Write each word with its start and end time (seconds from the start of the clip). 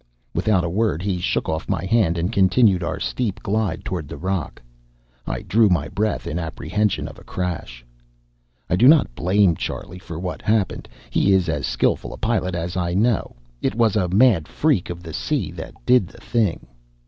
Without 0.33 0.63
a 0.63 0.67
word, 0.71 1.03
he 1.03 1.19
shook 1.19 1.47
off 1.47 1.69
my 1.69 1.85
hand 1.85 2.17
and 2.17 2.33
continued 2.33 2.81
our 2.81 2.99
steep 2.99 3.39
glide 3.43 3.85
toward 3.85 4.07
the 4.07 4.17
rock. 4.17 4.59
I 5.27 5.43
drew 5.43 5.69
my 5.69 5.89
breath 5.89 6.25
in 6.25 6.39
apprehension 6.39 7.07
of 7.07 7.19
a 7.19 7.23
crash. 7.23 7.85
I 8.67 8.75
do 8.77 8.87
not 8.87 9.13
blame 9.13 9.55
Charlie 9.55 9.99
for 9.99 10.17
what 10.17 10.41
happened. 10.41 10.89
He 11.11 11.33
is 11.33 11.47
as 11.47 11.67
skilful 11.67 12.13
a 12.13 12.17
pilot 12.17 12.55
as 12.55 12.75
I 12.75 12.95
know. 12.95 13.35
It 13.61 13.75
was 13.75 13.95
a 13.95 14.07
mad 14.09 14.47
freak 14.47 14.89
of 14.89 15.03
the 15.03 15.13
sea 15.13 15.51
that 15.51 15.75
did 15.85 16.07
the 16.07 16.17
thing. 16.17 16.65